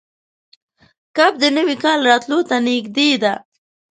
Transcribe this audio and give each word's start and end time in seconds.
کب 1.17 1.33
د 1.41 1.43
نوي 1.57 1.75
کال 1.83 1.99
راتلو 2.09 2.37
ته 2.49 2.55
نږدې 2.67 3.09
ده. 3.23 3.33